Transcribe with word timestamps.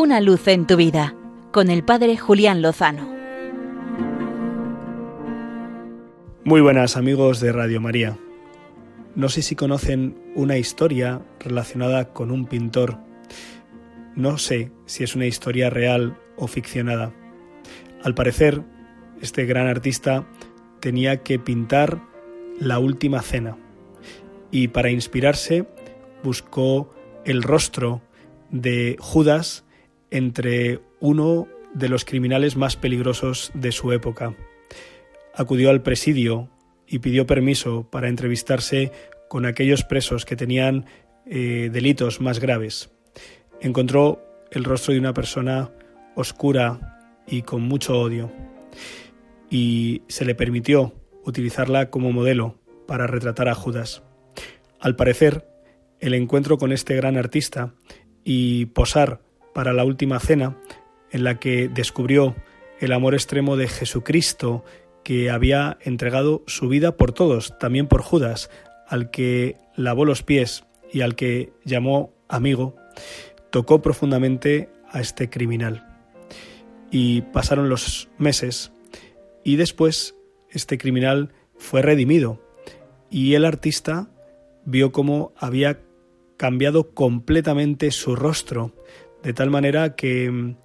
Una 0.00 0.22
luz 0.22 0.48
en 0.48 0.66
tu 0.66 0.76
vida 0.76 1.14
con 1.52 1.68
el 1.68 1.84
Padre 1.84 2.16
Julián 2.16 2.62
Lozano. 2.62 3.06
Muy 6.42 6.62
buenas 6.62 6.96
amigos 6.96 7.38
de 7.40 7.52
Radio 7.52 7.82
María. 7.82 8.16
No 9.14 9.28
sé 9.28 9.42
si 9.42 9.56
conocen 9.56 10.18
una 10.34 10.56
historia 10.56 11.20
relacionada 11.38 12.14
con 12.14 12.30
un 12.30 12.46
pintor. 12.46 12.96
No 14.16 14.38
sé 14.38 14.72
si 14.86 15.04
es 15.04 15.14
una 15.14 15.26
historia 15.26 15.68
real 15.68 16.16
o 16.38 16.46
ficcionada. 16.46 17.12
Al 18.02 18.14
parecer, 18.14 18.62
este 19.20 19.44
gran 19.44 19.66
artista 19.66 20.26
tenía 20.80 21.22
que 21.22 21.38
pintar 21.38 22.00
la 22.58 22.78
última 22.78 23.20
cena 23.20 23.58
y 24.50 24.68
para 24.68 24.88
inspirarse 24.90 25.68
buscó 26.24 26.90
el 27.26 27.42
rostro 27.42 28.00
de 28.48 28.96
Judas 28.98 29.66
entre 30.10 30.80
uno 31.00 31.48
de 31.74 31.88
los 31.88 32.04
criminales 32.04 32.56
más 32.56 32.76
peligrosos 32.76 33.50
de 33.54 33.72
su 33.72 33.92
época. 33.92 34.34
Acudió 35.34 35.70
al 35.70 35.82
presidio 35.82 36.50
y 36.86 36.98
pidió 36.98 37.26
permiso 37.26 37.88
para 37.90 38.08
entrevistarse 38.08 38.92
con 39.28 39.46
aquellos 39.46 39.84
presos 39.84 40.24
que 40.24 40.36
tenían 40.36 40.86
eh, 41.26 41.70
delitos 41.72 42.20
más 42.20 42.40
graves. 42.40 42.90
Encontró 43.60 44.20
el 44.50 44.64
rostro 44.64 44.92
de 44.92 45.00
una 45.00 45.14
persona 45.14 45.70
oscura 46.16 47.22
y 47.26 47.42
con 47.42 47.62
mucho 47.62 47.98
odio 47.98 48.32
y 49.48 50.02
se 50.08 50.24
le 50.24 50.34
permitió 50.34 50.94
utilizarla 51.24 51.90
como 51.90 52.12
modelo 52.12 52.58
para 52.86 53.06
retratar 53.06 53.48
a 53.48 53.54
Judas. 53.54 54.02
Al 54.80 54.96
parecer, 54.96 55.46
el 56.00 56.14
encuentro 56.14 56.58
con 56.58 56.72
este 56.72 56.96
gran 56.96 57.16
artista 57.16 57.74
y 58.24 58.66
posar 58.66 59.22
para 59.54 59.72
la 59.72 59.84
última 59.84 60.20
cena, 60.20 60.56
en 61.10 61.24
la 61.24 61.38
que 61.38 61.68
descubrió 61.68 62.34
el 62.78 62.92
amor 62.92 63.14
extremo 63.14 63.56
de 63.56 63.68
Jesucristo, 63.68 64.64
que 65.02 65.30
había 65.30 65.78
entregado 65.80 66.42
su 66.46 66.68
vida 66.68 66.96
por 66.96 67.12
todos, 67.12 67.58
también 67.58 67.86
por 67.86 68.02
Judas, 68.02 68.50
al 68.86 69.10
que 69.10 69.56
lavó 69.76 70.04
los 70.04 70.22
pies 70.22 70.64
y 70.92 71.00
al 71.02 71.14
que 71.14 71.52
llamó 71.64 72.12
amigo, 72.28 72.76
tocó 73.50 73.82
profundamente 73.82 74.68
a 74.90 75.00
este 75.00 75.30
criminal. 75.30 75.86
Y 76.90 77.22
pasaron 77.22 77.68
los 77.68 78.08
meses 78.18 78.72
y 79.44 79.56
después 79.56 80.16
este 80.50 80.78
criminal 80.78 81.32
fue 81.56 81.82
redimido 81.82 82.40
y 83.10 83.34
el 83.34 83.44
artista 83.44 84.08
vio 84.64 84.92
cómo 84.92 85.32
había 85.36 85.80
cambiado 86.36 86.94
completamente 86.94 87.90
su 87.90 88.16
rostro, 88.16 88.72
de 89.22 89.32
tal 89.32 89.50
manera 89.50 89.94
que 89.94 90.30
mm, 90.30 90.56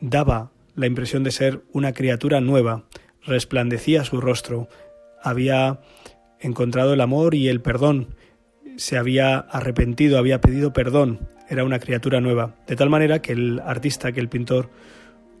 daba 0.00 0.52
la 0.74 0.86
impresión 0.86 1.24
de 1.24 1.30
ser 1.30 1.62
una 1.72 1.92
criatura 1.92 2.40
nueva, 2.40 2.84
resplandecía 3.22 4.04
su 4.04 4.20
rostro, 4.20 4.68
había 5.22 5.80
encontrado 6.38 6.94
el 6.94 7.00
amor 7.00 7.34
y 7.34 7.48
el 7.48 7.60
perdón, 7.60 8.14
se 8.76 8.98
había 8.98 9.38
arrepentido, 9.38 10.18
había 10.18 10.40
pedido 10.40 10.72
perdón, 10.72 11.28
era 11.48 11.64
una 11.64 11.78
criatura 11.78 12.20
nueva, 12.20 12.56
de 12.66 12.76
tal 12.76 12.90
manera 12.90 13.22
que 13.22 13.32
el 13.32 13.60
artista, 13.60 14.12
que 14.12 14.20
el 14.20 14.28
pintor, 14.28 14.70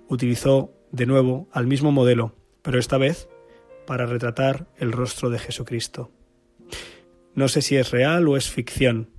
utilizó 0.08 0.72
de 0.92 1.06
nuevo 1.06 1.48
al 1.52 1.66
mismo 1.66 1.92
modelo, 1.92 2.34
pero 2.62 2.78
esta 2.78 2.96
vez 2.96 3.28
para 3.86 4.06
retratar 4.06 4.66
el 4.78 4.92
rostro 4.92 5.30
de 5.30 5.38
Jesucristo. 5.38 6.10
No 7.34 7.48
sé 7.48 7.62
si 7.62 7.76
es 7.76 7.90
real 7.90 8.26
o 8.28 8.36
es 8.36 8.50
ficción, 8.50 9.10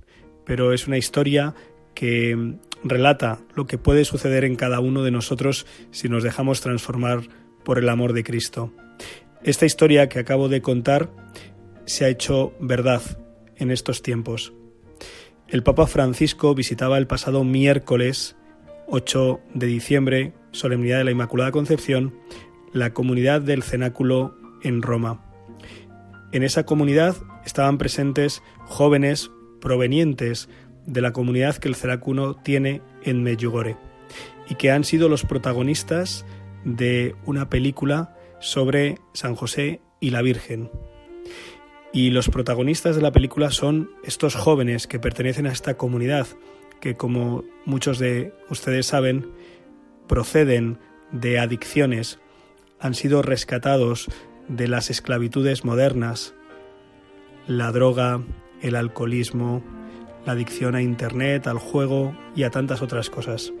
pero 0.44 0.72
es 0.72 0.86
una 0.86 0.98
historia 0.98 1.54
que 1.94 2.58
relata 2.84 3.38
lo 3.54 3.66
que 3.66 3.78
puede 3.78 4.04
suceder 4.04 4.44
en 4.44 4.56
cada 4.56 4.80
uno 4.80 5.02
de 5.02 5.10
nosotros 5.10 5.66
si 5.90 6.08
nos 6.08 6.22
dejamos 6.22 6.60
transformar 6.60 7.22
por 7.64 7.78
el 7.78 7.88
amor 7.88 8.12
de 8.12 8.24
Cristo. 8.24 8.72
Esta 9.42 9.66
historia 9.66 10.08
que 10.08 10.18
acabo 10.18 10.48
de 10.48 10.62
contar 10.62 11.10
se 11.86 12.04
ha 12.04 12.08
hecho 12.08 12.52
verdad 12.60 13.02
en 13.56 13.70
estos 13.70 14.02
tiempos. 14.02 14.52
El 15.48 15.62
Papa 15.62 15.86
Francisco 15.86 16.54
visitaba 16.54 16.98
el 16.98 17.06
pasado 17.06 17.44
miércoles 17.44 18.36
8 18.88 19.40
de 19.54 19.66
diciembre, 19.66 20.32
solemnidad 20.50 20.98
de 20.98 21.04
la 21.04 21.10
Inmaculada 21.10 21.52
Concepción, 21.52 22.14
la 22.72 22.92
comunidad 22.92 23.40
del 23.40 23.62
cenáculo 23.62 24.36
en 24.62 24.82
Roma. 24.82 25.24
En 26.32 26.42
esa 26.42 26.64
comunidad 26.64 27.16
estaban 27.44 27.78
presentes 27.78 28.42
jóvenes 28.66 29.30
provenientes 29.60 30.48
de 30.88 31.02
la 31.02 31.12
comunidad 31.12 31.56
que 31.56 31.68
el 31.68 31.74
cenáculo 31.74 32.34
tiene 32.34 32.80
en 33.02 33.22
Medjugorje 33.22 33.76
y 34.48 34.54
que 34.54 34.70
han 34.70 34.84
sido 34.84 35.08
los 35.08 35.24
protagonistas 35.24 36.24
de 36.64 37.14
una 37.26 37.50
película 37.50 38.16
sobre 38.40 38.96
San 39.12 39.34
José 39.34 39.82
y 40.00 40.10
la 40.10 40.22
Virgen. 40.22 40.70
Y 41.92 42.10
los 42.10 42.30
protagonistas 42.30 42.96
de 42.96 43.02
la 43.02 43.12
película 43.12 43.50
son 43.50 43.90
estos 44.02 44.34
jóvenes 44.34 44.86
que 44.86 44.98
pertenecen 44.98 45.46
a 45.46 45.52
esta 45.52 45.76
comunidad, 45.76 46.26
que 46.80 46.96
como 46.96 47.44
muchos 47.66 47.98
de 47.98 48.32
ustedes 48.48 48.86
saben, 48.86 49.30
proceden 50.06 50.78
de 51.12 51.38
adicciones 51.38 52.18
han 52.80 52.94
sido 52.94 53.20
rescatados 53.20 54.08
de 54.48 54.68
las 54.68 54.88
esclavitudes 54.88 55.64
modernas, 55.64 56.34
la 57.46 57.72
droga, 57.72 58.22
el 58.62 58.76
alcoholismo, 58.76 59.62
la 60.28 60.34
adicción 60.34 60.74
a 60.74 60.82
Internet, 60.82 61.46
al 61.46 61.56
juego 61.56 62.14
y 62.36 62.42
a 62.42 62.50
tantas 62.50 62.82
otras 62.82 63.08
cosas. 63.08 63.54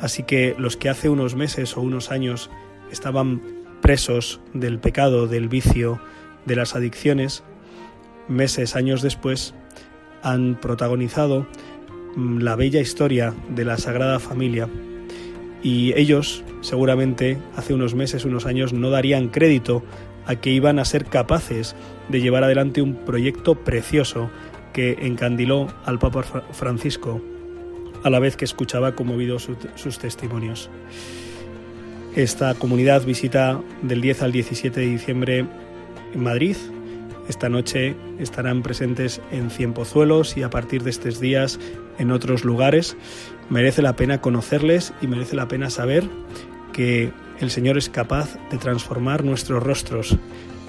Así 0.00 0.22
que 0.22 0.54
los 0.56 0.76
que 0.76 0.88
hace 0.88 1.08
unos 1.08 1.34
meses 1.34 1.76
o 1.76 1.80
unos 1.80 2.12
años 2.12 2.50
estaban 2.92 3.42
presos 3.82 4.40
del 4.54 4.78
pecado, 4.78 5.26
del 5.26 5.48
vicio, 5.48 5.98
de 6.44 6.54
las 6.54 6.76
adicciones, 6.76 7.42
meses, 8.28 8.76
años 8.76 9.02
después, 9.02 9.54
han 10.22 10.54
protagonizado 10.54 11.48
mm, 12.14 12.42
la 12.42 12.54
bella 12.54 12.80
historia 12.80 13.34
de 13.48 13.64
la 13.64 13.76
Sagrada 13.76 14.20
Familia 14.20 14.68
y 15.64 15.98
ellos 15.98 16.44
seguramente 16.60 17.38
hace 17.56 17.74
unos 17.74 17.96
meses, 17.96 18.24
unos 18.24 18.46
años, 18.46 18.72
no 18.72 18.90
darían 18.90 19.30
crédito 19.30 19.82
a 20.26 20.36
que 20.36 20.50
iban 20.50 20.78
a 20.78 20.84
ser 20.84 21.06
capaces 21.06 21.74
de 22.08 22.20
llevar 22.20 22.44
adelante 22.44 22.82
un 22.82 22.94
proyecto 22.94 23.56
precioso 23.56 24.30
que 24.76 25.06
encandiló 25.06 25.68
al 25.86 25.98
Papa 25.98 26.22
Francisco 26.52 27.22
a 28.04 28.10
la 28.10 28.18
vez 28.18 28.36
que 28.36 28.44
escuchaba 28.44 28.94
conmovido 28.94 29.38
sus 29.38 29.98
testimonios. 29.98 30.68
Esta 32.14 32.52
comunidad 32.52 33.02
visita 33.02 33.58
del 33.80 34.02
10 34.02 34.20
al 34.20 34.32
17 34.32 34.78
de 34.78 34.86
diciembre 34.86 35.46
en 36.12 36.22
Madrid. 36.22 36.58
Esta 37.26 37.48
noche 37.48 37.96
estarán 38.18 38.62
presentes 38.62 39.22
en 39.30 39.48
Cienpozuelos 39.48 40.36
y 40.36 40.42
a 40.42 40.50
partir 40.50 40.82
de 40.82 40.90
estos 40.90 41.20
días 41.20 41.58
en 41.98 42.10
otros 42.10 42.44
lugares. 42.44 42.98
Merece 43.48 43.80
la 43.80 43.96
pena 43.96 44.20
conocerles 44.20 44.92
y 45.00 45.06
merece 45.06 45.36
la 45.36 45.48
pena 45.48 45.70
saber 45.70 46.04
que 46.74 47.12
el 47.40 47.50
Señor 47.50 47.78
es 47.78 47.88
capaz 47.88 48.36
de 48.50 48.58
transformar 48.58 49.24
nuestros 49.24 49.62
rostros, 49.62 50.18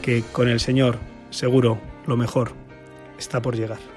que 0.01 0.23
con 0.31 0.47
el 0.47 0.61
Señor, 0.61 0.97
seguro, 1.29 1.81
lo 2.05 2.15
mejor 2.15 2.53
está 3.19 3.41
por 3.41 3.57
llegar. 3.57 3.96